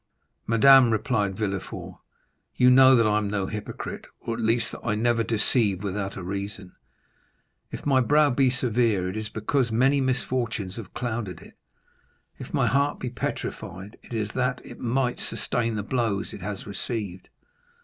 [0.47, 1.99] "Madame," replied Villefort,
[2.55, 6.15] "you know that I am no hypocrite, or, at least, that I never deceive without
[6.15, 6.71] a reason.
[7.69, 11.53] If my brow be severe, it is because many misfortunes have clouded it;
[12.39, 16.65] if my heart be petrified, it is that it might sustain the blows it has
[16.65, 17.29] received.